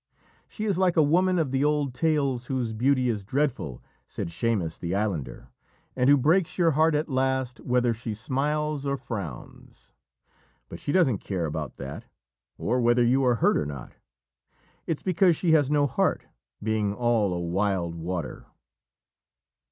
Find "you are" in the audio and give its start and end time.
13.03-13.35